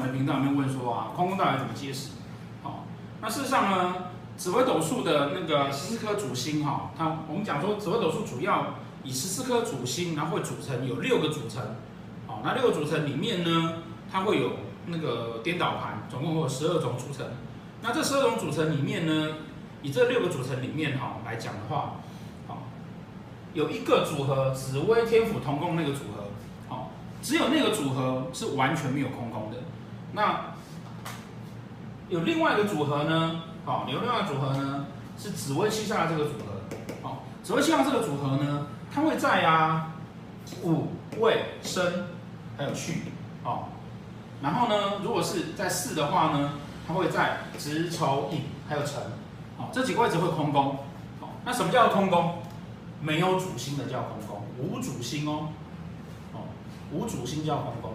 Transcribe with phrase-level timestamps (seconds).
[0.00, 2.10] 们频道里面问说啊，空空到底怎么解释？
[2.62, 2.84] 哦，
[3.20, 3.94] 那事实上呢，
[4.36, 8.74] 紫微斗数的那个十四颗主星哈，它我们讲说紫微斗数主要
[9.04, 11.62] 以十四颗主星，然后会组成有六个组成，
[12.26, 13.74] 哦，那六个组成里面呢，
[14.10, 14.52] 它会有
[14.86, 17.26] 那个颠倒盘，总共会有十二种组成。
[17.82, 19.36] 那这十二种组成里面呢，
[19.82, 21.96] 以这六个组成里面哈来讲的话，
[22.46, 22.62] 好，
[23.54, 26.24] 有一个组合紫微天府同宫那个组合，
[26.68, 26.90] 好，
[27.22, 29.58] 只有那个组合是完全没有空空的。
[30.12, 30.54] 那
[32.08, 39.92] 有另外一个组合呢，好，有另外一个组合呢是紫微七煞这个组合，好，紫微七煞这个组合呢，它会在啊
[40.62, 40.88] 五
[41.18, 42.06] 未生
[42.56, 43.02] 还有去，
[43.42, 43.68] 好，
[44.42, 46.54] 然后呢，如果是在巳的话呢，
[46.86, 49.00] 它会在子丑寅还有辰。
[49.56, 50.78] 好这几个位置会空宫，
[51.44, 52.38] 那什么叫空宫？
[53.02, 55.48] 没有主星的叫空宫，无主星哦，
[56.32, 56.40] 哦，
[56.90, 57.92] 无主星叫空宫，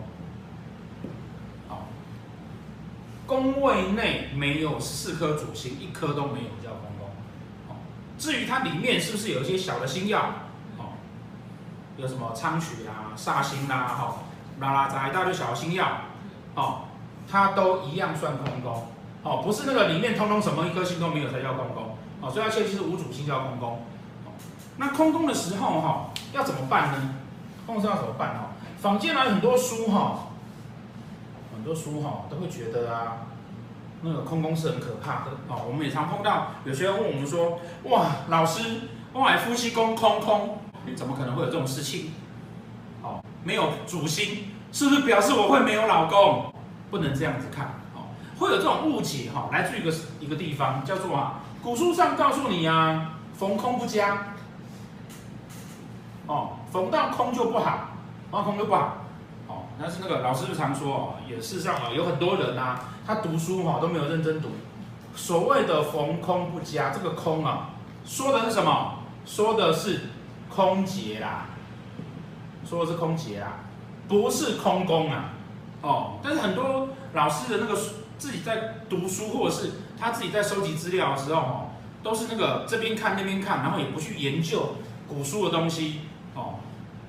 [1.67, 1.87] 好，
[3.27, 7.75] 宫位内没有四颗主星，一颗都没有叫空宫，
[8.17, 10.19] 至于它里面是不是有一些小的星曜，
[10.77, 10.93] 哦，
[11.97, 14.15] 有什么昌曲啊、煞星啦，哈，
[14.59, 15.85] 拉拉杂一大堆小星曜，
[16.55, 16.81] 哦，
[17.29, 18.87] 它都一样算空宫。
[19.23, 23.83] 哦，不是那个里面通通什么一颗星都没有才叫空宫，哦，所以它其实是无主星叫空宫。
[24.77, 27.15] 那空宫的时候哈、哦，要怎么办呢？
[27.65, 28.51] 空宫要怎么办哈？
[28.79, 30.27] 坊间来很多书哈，
[31.65, 33.25] 很多书哈都会觉得啊，
[34.03, 35.31] 那个空宫是很可怕的。
[35.47, 38.81] 哦，我们也常碰到有学员问我们说，哇，老师，
[39.11, 40.59] 我来夫妻宫空空，
[40.95, 42.11] 怎么可能会有这种事情？
[43.01, 46.53] 哦，没有主星，是不是表示我会没有老公？
[46.91, 47.65] 不能这样子看
[47.95, 48.13] 哦。
[48.37, 54.35] 会有这种误解哈，来自于一个一个地方叫做啊，古书上告诉你啊，逢空不佳，
[56.27, 57.89] 哦，逢到空就不好，
[58.29, 58.97] 逢到空就不好，
[59.79, 64.49] 但是那个老师就常说哦，也事实上啊，有很多人啊，他读书哈都没有认真读，
[65.15, 67.69] 所谓的逢空不加，这个空啊，
[68.05, 68.99] 说的是什么？
[69.25, 70.01] 说的是
[70.49, 71.47] 空劫啦，
[72.67, 73.59] 说的是空劫啦，
[74.07, 75.33] 不是空工啊，
[75.81, 77.79] 哦，但是很多老师的那个。
[78.17, 81.69] 自己在读书，或者是他自己在收集资料的时候，哦，
[82.01, 84.75] 都是那个这边看那边看，然后也不去研究
[85.05, 85.99] 古书的东西，
[86.33, 86.55] 哦，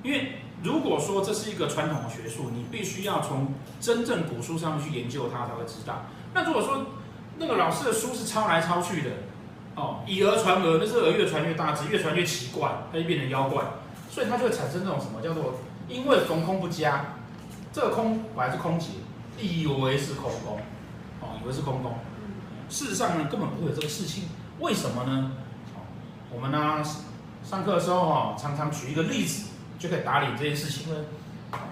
[0.03, 6.05] 因为如果说这是一个传统的学术，你必须要从真正古书上面去研究它才会知道。
[6.33, 6.87] 那如果说
[7.37, 9.09] 那个老师的书是抄来抄去的，
[9.75, 13.63] 哦，以讹传讹，那这个越传越大，只越传越奇怪，它就变成妖怪，
[14.09, 17.05] 所以它就会产生这种什么叫做因为逢空不佳，
[17.71, 18.87] 这个空本来是空劫，
[19.39, 20.59] 以为是空空，
[21.21, 21.93] 哦，以为是空宫，
[22.69, 24.23] 事实上呢，根本不会有这个事情。
[24.59, 25.31] 为什么呢？
[26.33, 26.83] 我们呢
[27.43, 29.45] 上课的时候哈，常常举一个例子，
[29.77, 31.05] 就可以打理这件事情呢。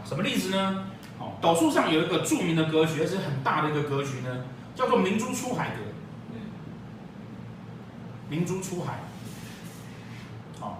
[0.05, 0.85] 什么例子呢？
[1.19, 4.45] 哦，斗数上有一个著名的格局，而且很大的一个格局呢，
[4.75, 5.81] 叫做明珠出海格。
[8.29, 8.99] 明珠出海，
[10.59, 10.77] 哦，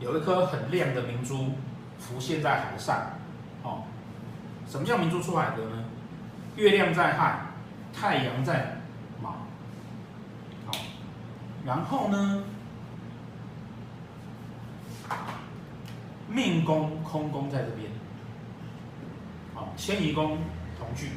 [0.00, 1.52] 有一颗很亮的明珠
[1.98, 2.96] 浮现在海上。
[3.62, 3.82] 哦，
[4.68, 5.84] 什么叫明珠出海格呢？
[6.56, 7.40] 月亮在亥。
[7.98, 8.76] 太阳在
[9.22, 9.30] 卯，
[10.66, 10.72] 好，
[11.64, 12.42] 然后呢，
[16.36, 17.90] 命宫空宫在这边，
[19.54, 20.36] 好，迁移宫
[20.78, 21.12] 同聚，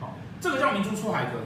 [0.00, 1.38] 好，这个叫明珠出海格，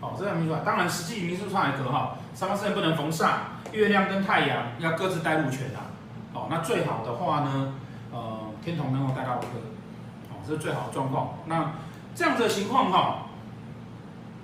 [0.00, 0.62] 好，这叫明珠啊。
[0.64, 3.32] 当然，实际明珠出海格哈，三方四正不能逢煞，
[3.72, 5.92] 月亮跟太阳要各自带入权啊，
[6.32, 7.74] 好，那最好的话呢，
[8.10, 9.42] 呃，天同能够带到禄，
[10.30, 11.34] 哦，这是最好的状况。
[11.44, 11.72] 那
[12.14, 13.26] 这样子的情况哈。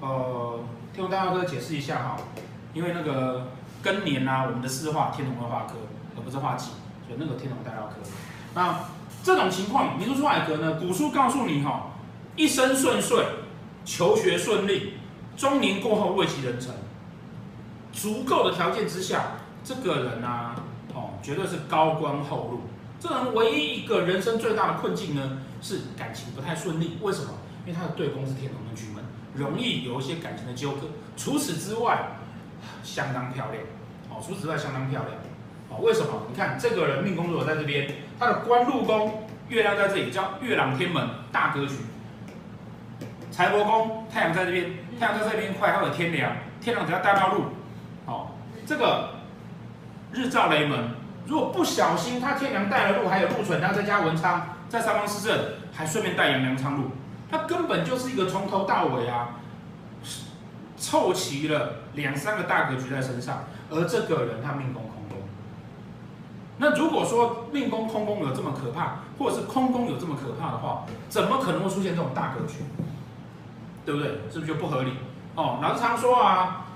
[0.00, 0.60] 呃，
[0.92, 2.16] 天同大化科解释一下哈，
[2.72, 3.48] 因为那个
[3.82, 5.74] 庚年呐、啊，我们的四化天同会化科，
[6.16, 6.70] 而不是化忌，
[7.08, 7.96] 有那个天龙大化科。
[8.54, 8.80] 那
[9.22, 11.92] 这种情况，明珠出海格呢，古书告诉你哈，
[12.36, 13.24] 一生顺遂，
[13.84, 14.94] 求学顺利，
[15.36, 16.72] 中年过后位极人臣，
[17.92, 19.32] 足够的条件之下，
[19.64, 20.56] 这个人啊，
[20.94, 22.60] 哦，绝对是高官厚禄。
[23.00, 26.98] 这人唯一一个人生最大的困境呢，是感情不太顺利。
[27.00, 27.30] 为什么？
[27.66, 29.04] 因为他的对宫是天同跟巨门。
[29.34, 32.16] 容易有一些感情的纠葛，除此之外，
[32.82, 33.62] 相当漂亮，
[34.10, 35.14] 哦，除此之外相当漂亮，
[35.70, 36.22] 哦，为什么？
[36.28, 41.74] 你看这个人命宫如果在这边，他的官禄宫月亮在这里，叫月朗天门大格局，
[43.30, 47.44] 财帛宫太阳在这边，太阳在这边快，它有天梁，天梁只要带到路，
[48.06, 48.28] 哦，
[48.66, 49.10] 这个
[50.12, 50.90] 日照雷门，
[51.26, 55.38] 如果不小心他天梁带了路，还有禄存，然后再加文昌，在三方四正，
[55.72, 56.90] 还顺便带阳梁昌禄。
[57.30, 59.36] 他根本就是一个从头到尾啊，
[60.78, 64.82] 凑齐了两三个大格局在身上，而这个人他命宫，
[66.60, 72.56] 那如果说命宫空宫有这么可怕，或者是空宫有这么可怕的话，怎么可能会出现这种大格局？
[73.86, 74.10] 对不对？
[74.30, 74.92] 是不是就不合理？
[75.36, 76.66] 哦，老师常说啊，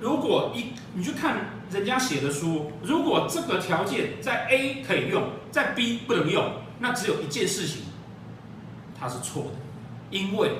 [0.00, 1.36] 如果一你去看
[1.70, 7.82] 人家写的书，如果这个条件在 A 可以用，在 B 不能用，那只有一件事情，
[8.98, 9.50] 它是错的，
[10.10, 10.52] 因为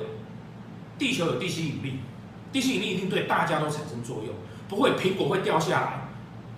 [0.99, 1.99] 地球有地心引力，
[2.51, 4.35] 地心引力一定对大家都产生作用，
[4.67, 6.07] 不会苹果会掉下来，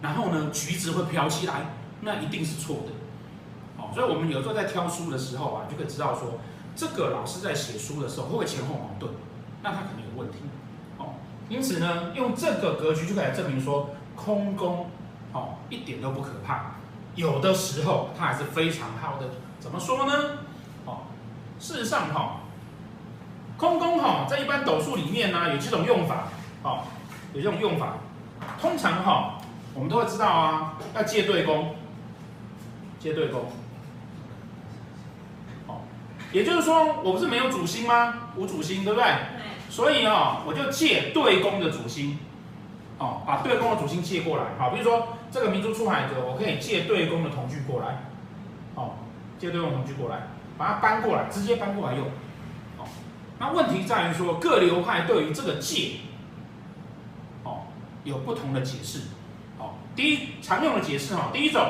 [0.02, 1.74] 然后呢，橘子会飘起来。
[2.02, 2.92] 那一定是错的，
[3.78, 6.40] 哦，所以我们有时候在挑书的时候啊，就可以知道说，
[6.76, 9.12] 这个老师在写书的时候会不会前后矛盾，
[9.62, 10.38] 那他肯定有问题，
[10.98, 11.14] 哦，
[11.48, 14.88] 因此呢，用这个格局就可以来证明说，空宫，
[15.32, 16.72] 哦，一点都不可怕，
[17.14, 20.14] 有的时候它还是非常好的，怎么说呢？
[20.86, 21.02] 哦，
[21.60, 22.42] 事实上哈，
[23.58, 26.30] 空宫哈，在一般斗数里面呢，有几种用法，
[26.64, 26.80] 哦，
[27.34, 27.98] 有这种用法，
[28.60, 29.38] 通常哈，
[29.76, 31.76] 我们都会知道啊，要借对宫。
[33.02, 33.46] 借对宫，
[35.66, 35.82] 哦，
[36.32, 38.30] 也就是说，我不是没有主星吗？
[38.36, 39.04] 无主星，对不对？
[39.04, 39.16] 对。
[39.72, 42.20] 所以哦，我就借对宫的主星，
[43.00, 48.04] 哦，把对宫的主星借过来，好，比如说这个明珠出海者，我可以借对宫的同距过来，
[48.76, 48.92] 哦，
[49.40, 50.28] 借对宫同距过来，
[50.58, 52.06] 把它搬过来，直接搬过来用，
[52.78, 52.86] 哦，
[53.40, 56.02] 那问题在于说，各流派对于这个借，
[57.44, 57.62] 哦，
[58.04, 59.00] 有不同的解释，
[59.58, 61.66] 哦，第一常用的解释哈，第一种，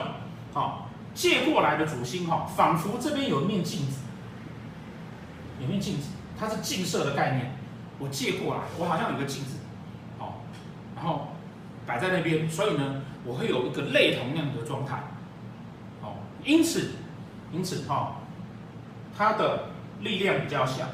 [0.54, 0.81] 哦。
[1.13, 4.00] 借过来的主星哈，仿佛这边有一面镜子，
[5.60, 6.10] 有面镜子，
[6.40, 7.52] 它是镜射的概念。
[8.00, 9.58] 我借过来，我好像有个镜子，
[10.18, 10.42] 哦，
[10.96, 11.28] 然后
[11.86, 15.04] 摆在那边，所以呢，我会有一个类同那样的状态，
[16.02, 16.94] 哦，因此，
[17.52, 18.16] 因此哈，
[19.16, 19.66] 它的
[20.00, 20.86] 力量比较小，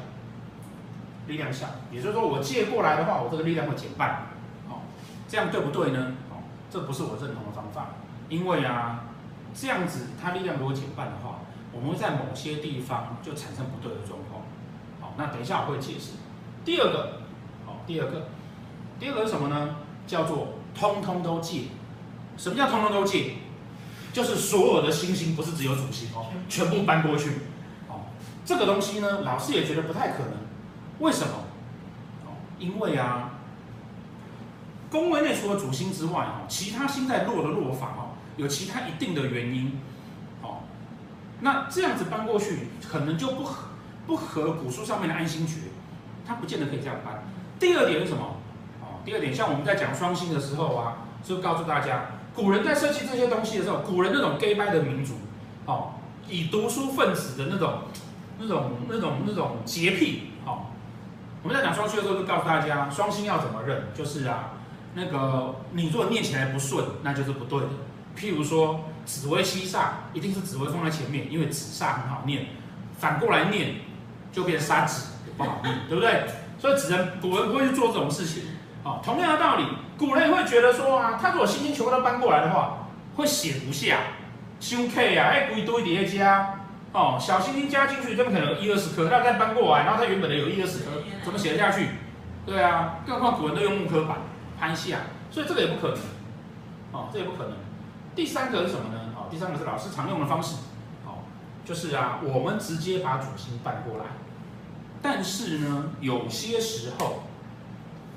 [1.28, 4.24] 力量小，也就是说，我借过来的话，我这个力量会减半，
[4.68, 4.82] 哦，
[5.30, 6.12] 这样对不对呢？
[6.30, 7.90] 哦，这不是我认同的方法，
[8.28, 9.04] 因为啊。
[9.54, 11.40] 这样子，它力量如果减半的话，
[11.72, 14.44] 我们会在某些地方就产生不对的状况。
[15.02, 16.14] 好，那等一下我会解释。
[16.64, 17.22] 第二个，
[17.66, 18.28] 好，第二个，
[19.00, 19.76] 第二个是什么呢？
[20.06, 21.64] 叫做通通都借。
[22.38, 23.34] 什么叫通通都借？
[24.14, 27.32] 就是所有的星星不是只有主星哦，全部搬过去。
[27.88, 28.06] 哦，
[28.46, 30.34] 这个东西呢，老师也觉得不太可能。
[31.00, 31.34] 为什么？
[32.26, 33.32] 哦，因为啊，
[34.90, 38.07] 宫位内除了主星之外，哦，其他星在落的落法哦。
[38.38, 39.80] 有其他一定的原因，
[40.42, 40.60] 哦，
[41.42, 43.68] 那这样子搬过去可能就不合
[44.06, 45.56] 不合古书上面的安心诀，
[46.26, 47.24] 它不见得可以这样搬。
[47.60, 48.38] 第二点是什么？
[48.82, 52.06] 哦，第二点像我们在讲双星的时候啊，就告诉大家，
[52.36, 55.16] 古人在设计这些东西的时候，古人那种 gay 掰的民族，
[55.66, 55.94] 哦，
[56.30, 57.80] 以读书分子的那种
[58.40, 60.68] 那种那种那种洁癖，哦，
[61.42, 64.54] 我们在讲双星的时候就告诉大家，双星要怎么认，就是啊，
[64.94, 67.70] 那个你如果念起来不顺，那就是不对的。
[68.18, 72.48] 譬如说紫微西煞，一定是紫微放在前面，因为紫煞很好念，
[72.98, 73.76] 反过来念
[74.32, 76.26] 就变杀紫不好念， 对不对？
[76.60, 78.44] 所以只能古人不会去做这种事情。
[78.84, 79.66] 哦，同样的道理，
[79.98, 83.98] 古人会觉得说啊，他如果星星全部都搬过来的话，会写不下，
[84.60, 86.62] 凶 K 啊，哎，故意多一点加，
[86.94, 89.10] 哦，小星星加进去，怎么可能有一二十颗？
[89.10, 90.86] 那再搬过来，然后他原本的有一二十颗，
[91.24, 91.90] 怎么写得下去？
[92.46, 94.18] 对啊，更何况古人都用木刻板
[94.60, 95.98] 拍下，所以这个也不可能。
[96.94, 97.52] 哦，这也不可能。
[98.18, 99.00] 第三个是什么呢？
[99.16, 100.56] 哦，第三个是老师常用的方式，
[101.06, 101.22] 哦，
[101.64, 104.06] 就是啊，我们直接把主星搬过来，
[105.04, 107.26] 但是呢，有些时候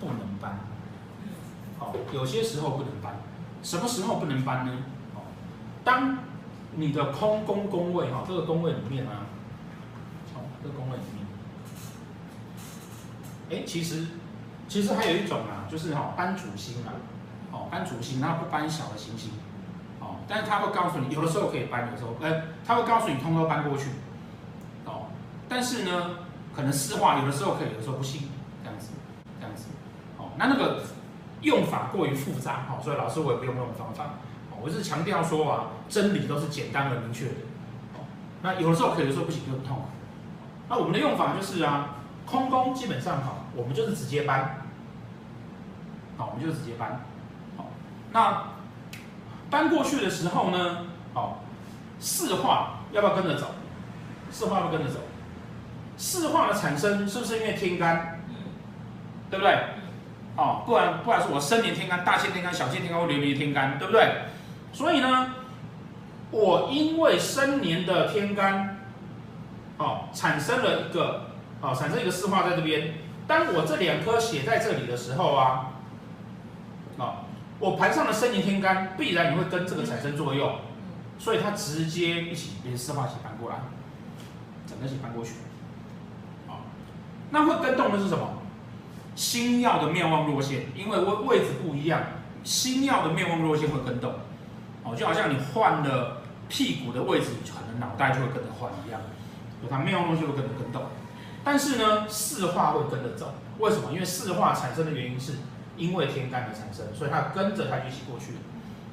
[0.00, 0.60] 不能搬，
[1.78, 3.18] 哦，有些时候不能搬，
[3.62, 4.72] 什么时候不能搬呢？
[5.14, 5.20] 哦，
[5.84, 6.16] 当
[6.76, 9.26] 你的空宫宫位哈，这个宫位里面啊，
[10.34, 11.02] 哦，这个宫位里
[13.50, 14.06] 面，哎，其实
[14.66, 16.96] 其实还有一种啊，就是哈，搬主星啊，
[17.52, 19.32] 哦，搬主星，然后不搬小的行星。
[20.00, 20.16] 哦。
[20.28, 23.90] 但是他会告诉你，有的时候可以搬，有的时候，哎，他会告诉你通通搬过去，
[24.84, 25.06] 哦，
[25.48, 26.10] 但是呢，
[26.54, 28.28] 可能四化有的时候可以，有的时候不行，
[28.62, 28.90] 这样子，
[29.40, 29.66] 这样子，
[30.18, 30.82] 哦，那那个
[31.42, 34.04] 用法过于复杂，哦，所以老师我也不用那种方法，
[34.50, 37.34] 哦，我是强调说啊，真理都是简单而明确的，
[37.94, 38.06] 哦，
[38.42, 39.82] 那有的时候可以，有的时候不行，就很痛苦，
[40.68, 44.62] 那我们的用法就是啊，空工基本上哈，我们就是直接搬，
[46.16, 47.00] 好，我们就是直接搬，
[47.56, 47.66] 好，
[48.12, 48.59] 那。
[49.50, 51.42] 搬过去的时候呢，好，
[51.98, 53.48] 四化要不要跟着走？
[54.30, 55.00] 四化要不要跟着走？
[55.96, 58.20] 四化的产生是不是因为天干？
[59.28, 59.58] 对不对？
[60.36, 64.22] 哦，不然不然说我生年天干、大限天干、小限天干或流年天干，对不对？
[64.72, 65.34] 所以呢，
[66.30, 68.78] 我因为生年的天干，
[69.78, 71.26] 哦，产生了一个，
[71.60, 72.94] 哦，产生一个四化在这边。
[73.26, 75.72] 当我这两颗写在这里的时候啊，
[76.96, 77.14] 哦。
[77.60, 80.58] 我盘上的生年天干必然也会跟这个产生作用，
[81.18, 83.56] 所以它直接一起连四化一起搬过来，
[84.66, 85.34] 整个一起搬过去。
[86.48, 86.60] 好，
[87.30, 88.38] 那会跟动的是什么？
[89.14, 92.00] 星曜的面望落线，因为位位置不一样，
[92.42, 94.14] 星曜的面望落线会跟动。
[94.82, 98.98] 哦，就好像你换了屁股的位置，可能脑袋就会跟着换一样，
[99.62, 100.84] 有它面望落陷会跟着跟动。
[101.44, 103.92] 但是呢，四化会跟着走，为什么？
[103.92, 105.34] 因为四化产生的原因是
[105.80, 108.34] 因为天干的产生，所以它跟着它一起过去。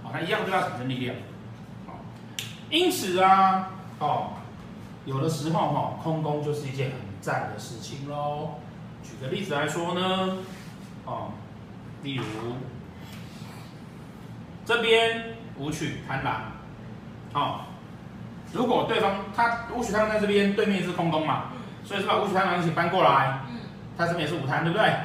[0.02, 1.14] 好，它一样都要产生力量。
[1.86, 2.00] 好，
[2.70, 4.30] 因此啊，哦，
[5.06, 8.52] 有的时候哈，空宫就是一件很赞的事情喽。
[9.04, 10.38] 举个例子来说呢，
[11.06, 11.32] 哦，
[12.04, 12.24] 例如
[14.66, 16.42] 这边武曲贪狼，
[17.34, 17.60] 哦，
[18.54, 21.50] 如果对方他武曲贪狼在这边，对面是空宫嘛。
[21.84, 23.60] 所以是把武曲贪狼一起搬过来，嗯，
[23.98, 24.88] 它这边也是武贪，对不对？
[24.88, 24.96] 对。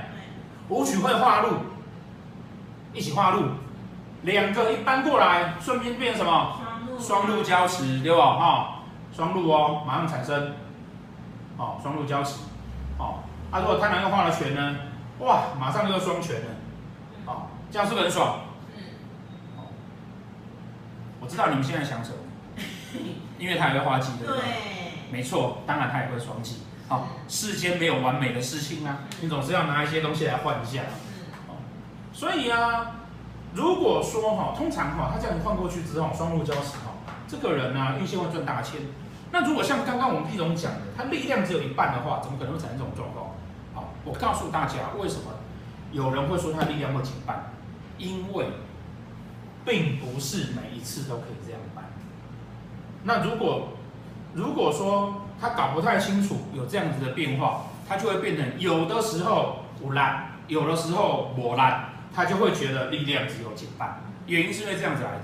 [0.69, 1.51] 武曲会化禄，
[2.93, 3.43] 一起化路，
[4.23, 6.59] 两个一搬过来，顺便变成什么？
[6.99, 8.35] 双路交持，对吧？
[8.39, 8.83] 哈，
[9.17, 10.55] 双路哦，马上产生，
[11.57, 12.37] 哦，双路交持，
[12.99, 13.21] 哦，
[13.51, 14.77] 啊，如果贪狼又化了权呢？
[15.19, 16.47] 哇，马上就双拳了，
[17.27, 18.41] 哦，这样是不是很爽？
[18.77, 18.83] 嗯。
[19.57, 19.65] 哦，
[21.21, 22.17] 我知道你们现在想什么，
[23.39, 24.43] 因为他也会化忌，对不对？
[24.43, 24.53] 对。
[25.11, 26.63] 没错，当然他也会双忌。
[26.89, 30.83] 好，世间没有完美的事情啊，你总是要拿一些东西来换一下。
[32.23, 32.93] 所以啊，
[33.53, 36.95] 如果说哈，通常哈，他这样换过去之后，双禄交驰哈，
[37.27, 38.81] 这个人呢，运气会赚大钱。
[39.33, 43.31] 那如果像刚刚我们毕总讲的，他力量只有一半的话，怎么可能会产生这种状况？
[43.75, 45.33] 好，我告诉大家为什么
[45.91, 47.51] 有人会说他力量会减半，
[47.99, 48.47] 因为
[49.65, 51.87] 并不是每一次都可以这样办。
[53.03, 53.71] 那如果
[54.33, 64.01] 如果说他搞不太清楚有这样子的变化，他就会变成有的时候无烂，有的时候磨烂，他就会觉得力量只有减半。
[64.27, 65.21] 原因是因为这样子来的。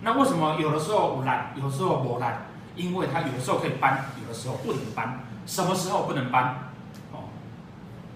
[0.00, 2.46] 那为什么有的时候无烂，有的时候磨烂？
[2.74, 5.20] 因为他有的时候可以搬，有的时候不能搬。
[5.46, 6.56] 什么时候不能搬？
[7.12, 7.28] 哦，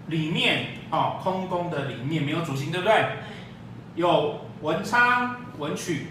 [0.07, 3.17] 里面哦，空宫的里面没有主星，对不对？
[3.95, 6.07] 有文昌、文曲，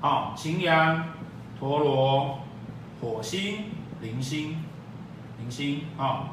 [0.00, 1.08] 哦，擎羊、
[1.58, 2.40] 陀罗、
[3.00, 3.64] 火星。
[4.02, 4.62] 铃星，
[5.38, 6.28] 铃星、哦，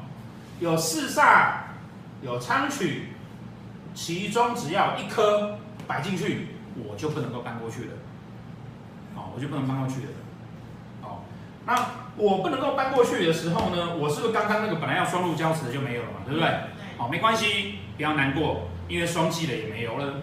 [0.60, 1.52] 有四煞，
[2.20, 3.14] 有昌曲，
[3.94, 7.90] 其中只要一颗摆进去，我就不能够搬过去了，
[9.14, 10.08] 哦，我就不能搬过去了，
[11.02, 11.20] 哦，
[11.64, 11.74] 那
[12.16, 16.48] 我不能够搬过去的时候呢，我是不是刚刚那个本来要双路交持的就没有了嘛，对不对？
[16.98, 20.14] 好、哦，没关系，不要难过，因为双忌的也没有了，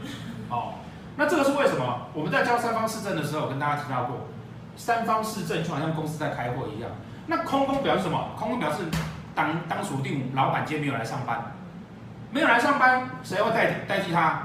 [0.50, 0.74] 哦，
[1.16, 2.08] 那这个是为什么？
[2.13, 4.28] 我们在教三方四正的时候，跟大家提到过，
[4.75, 6.92] 三方四正就好像公司在开会一样。
[7.28, 8.32] 那空空表示什么？
[8.38, 8.80] 空空表示
[9.34, 11.56] 当当属定老板今天没有来上班，
[12.32, 14.44] 没有来上班，谁会代代替他？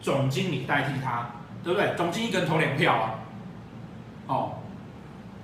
[0.00, 1.26] 总经理代替他，
[1.62, 1.94] 对不对？
[1.96, 3.14] 总经理一个人投两票啊。
[4.26, 4.52] 哦，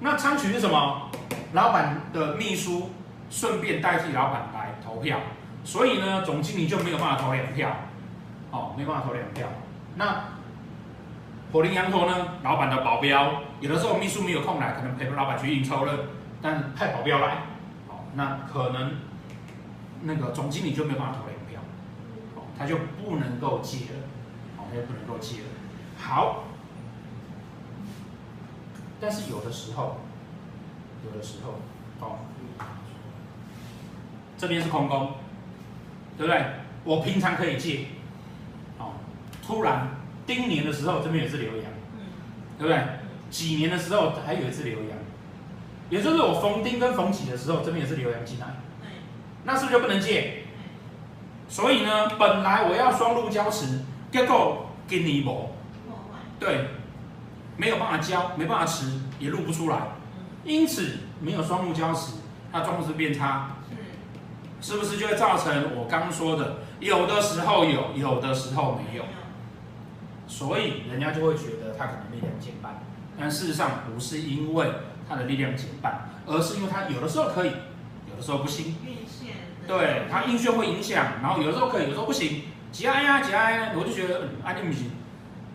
[0.00, 1.11] 那昌曲是什么？
[1.52, 2.90] 老板的秘书
[3.30, 5.18] 顺便代替老板来投票，
[5.64, 7.70] 所以呢，总经理就没有办法投两票。
[8.50, 9.47] 哦，没办法投两票。
[9.97, 10.25] 那
[11.52, 12.28] 火铃羊陀呢？
[12.42, 15.92] 老板的保镖，有的时候秘书没有空来，可能陪着老板去应酬了。
[16.42, 17.38] 但派保镖来，
[17.88, 18.92] 好，那可能
[20.02, 21.29] 那个总经理就没有办法投
[22.60, 24.00] 两票，好，他就不能够借了，
[24.58, 25.44] 哦，他就不能够借了。
[25.98, 26.44] 好，
[29.00, 30.00] 但是有的时候，
[31.04, 32.18] 有的时候，哦，
[34.36, 35.14] 这边是空宫，
[36.18, 36.44] 对不对？
[36.84, 37.86] 我平常可以借，
[38.78, 38.92] 哦，
[39.44, 39.88] 突然
[40.26, 41.64] 丁年的时候这边也是流阳，
[42.58, 42.82] 对不对？
[43.30, 44.98] 几年的时候还有一次流阳。
[45.88, 48.46] 也就是我逢丁跟逢己的时候，这边也是流阳进来，
[49.44, 50.39] 那是不是就不能借？
[51.50, 53.80] 所以呢，本来我要双路交驰，
[54.11, 55.50] 结果给你磨，
[56.38, 56.69] 对，
[57.59, 58.87] 没有办法交，没办法持，
[59.19, 59.76] 也录不出来，
[60.45, 62.12] 因此没有双路交持，
[62.52, 63.57] 它状况是变差，
[64.62, 64.78] 是。
[64.78, 69.04] 不是就会造成我刚刚说的，有的时候有，有的时候没有，
[70.26, 72.80] 所以人家就会觉得它可能力量减半，
[73.19, 74.71] 但事实上不是因为。
[75.09, 77.50] 它的力量减半，而是因为它有的时候可以，
[78.09, 78.76] 有的时候不行。
[79.70, 82.42] 对，它运线会影响，然后有的时候可以，有的时候不行。
[82.72, 84.90] 节哀呀，节哀，我就觉得，嗯，安利不行，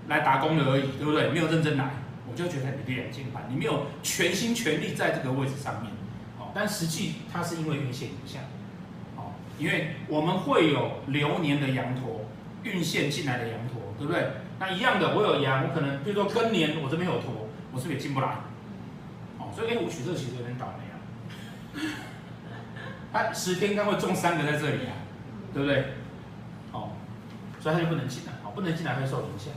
[0.08, 1.28] 来打工的而已，对不对？
[1.32, 1.92] 没有认真来，
[2.32, 5.92] 我就觉得你力量减半，你没有全心全力在这个位置上面。
[6.40, 8.42] 哦，但实际它是因为运线影响。
[9.18, 12.26] 哦，因为我们会有流年的羊驼，
[12.64, 14.28] 运线进来的羊驼，对不对？
[14.60, 18.36] 那一样的，我有羊，我可能比如说庚年，我这边有驼，我是不是也进不来？
[19.54, 20.96] 所以，A 五取这其实有点倒霉啊。
[23.16, 24.92] 他十天应该会中三个在这里啊，
[25.54, 25.94] 对不对？
[26.74, 26.90] 哦，
[27.62, 29.54] 所以他就不能进来，哦，不能进来会受影响。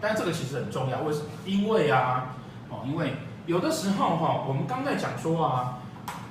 [0.00, 1.26] 但这个其实很重要，为什么？
[1.46, 2.34] 因为啊，
[2.68, 3.14] 哦，因为
[3.46, 5.78] 有的时候哈、哦，我们刚在讲说啊，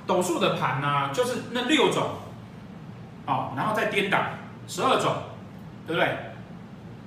[0.06, 2.10] 斗数的盘呢、啊，就是那六种，
[3.26, 4.18] 哦，然后再颠倒
[4.68, 5.14] 十二种，
[5.86, 6.14] 对不对？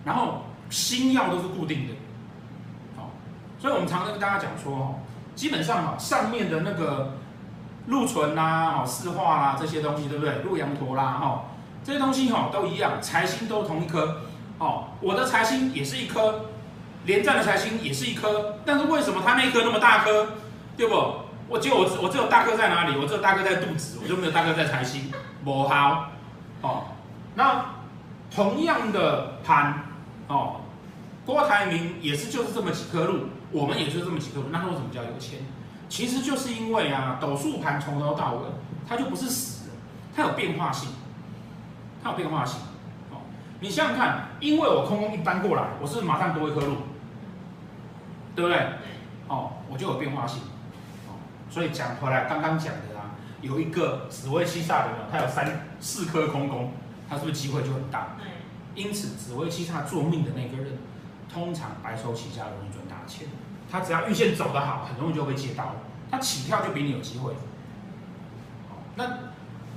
[0.04, 1.94] 然后星曜都是固定的，
[2.96, 3.12] 好，
[3.60, 4.96] 所以我们常常跟大家讲说哦，
[5.36, 7.14] 基本上哈，上面的那个
[7.88, 10.42] 禄存呐，哦，四化啦这些东西，对不对？
[10.44, 11.46] 禄羊驼啦，哈，
[11.84, 14.22] 这些东西哈都一样，财星都同一颗，
[14.60, 16.46] 哦，我的财星也是一颗，
[17.06, 20.28] 连战的财星也是一颗，但是为什么他那一颗那么大颗，
[20.78, 20.96] 对不？
[21.50, 22.98] 我只有我只有大颗在哪里？
[22.98, 25.12] 我只有大颗在肚子，我就没有大颗在财星，
[25.44, 26.10] 不好，
[26.62, 26.88] 哦，
[27.36, 27.66] 那
[28.34, 29.84] 同样的盘。
[30.28, 30.58] 哦，
[31.26, 35.40] 郭台铭也是就是这么几颗禄，我们也就是这么几颗禄，那他为什么叫有钱？
[35.90, 38.42] 其实就是因为啊，斗数盘从头到尾，
[38.88, 39.72] 它就不是死的，
[40.16, 40.90] 它有变化性，
[42.04, 42.60] 它有变化性。
[43.12, 43.22] 哦，
[43.60, 46.76] 你想想看，因为我空空一搬过来，我是马上多一颗路，
[48.36, 48.60] 对不对？
[49.28, 50.42] 哦，我就有变化性。
[51.08, 51.16] 哦，
[51.50, 56.72] 所以讲回来，刚刚讲的啊，有一个紫微七煞的人，他有三四颗空宫，
[57.10, 58.10] 他是不是机会就很大？
[58.76, 60.78] 因此，紫微七煞做命的那个人，
[61.34, 63.28] 通常白手起家，容易赚大钱。
[63.72, 65.76] 他只要运线走得好，很容易就会接到。
[66.10, 67.34] 他起跳就比你有机会。
[68.96, 69.06] 那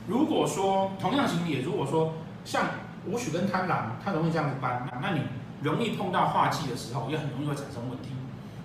[0.07, 2.67] 如果说同样型也，如果说像
[3.07, 5.23] 武曲跟贪狼，他容易这样子搬，那你
[5.63, 8.11] 容易碰到化忌的时候，也很容易会产生问题。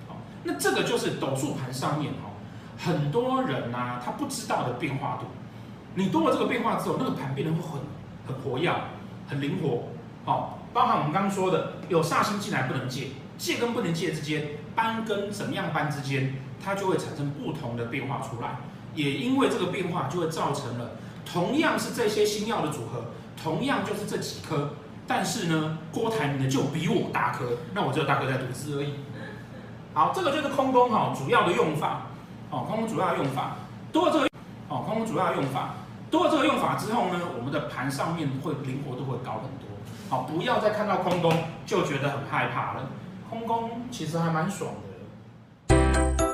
[0.08, 2.30] 好，那这个就是斗数盘上面哈，
[2.78, 5.26] 很多人呐、他不知道的变化度。
[5.96, 7.80] 你多了这个变化之后，那个盘变得会很
[8.28, 8.72] 很活跃，
[9.28, 9.86] 很灵活。
[10.24, 13.08] 好，包含我们刚刚说的，有煞星进来不能借，
[13.38, 14.44] 借跟不能借之间，
[14.76, 18.58] 搬跟怎么样搬之间，它就会产生不同的变化出来。
[18.94, 20.92] 也因为这个变化，就会造成了
[21.26, 23.06] 同样是这些新药的组合，
[23.42, 24.70] 同样就是这几颗，
[25.06, 28.94] 但是呢，郭台铭的就比我大颗，那我只有大颗在肚子而已。
[29.94, 32.04] 好，这个就是空宫哈主要的用法，
[32.50, 33.58] 哦，空宫主要用法，
[33.92, 34.30] 多了这个，
[34.70, 35.76] 哦，空宫主要用法，
[36.10, 39.68] 多了这个用法之后呢，我们的盘上面会灵活度会高很多。
[40.10, 41.34] 好，不要再看到空宫
[41.66, 42.90] 就觉得很害怕了。
[43.30, 44.74] 空工其实还蛮爽
[45.68, 46.25] 的。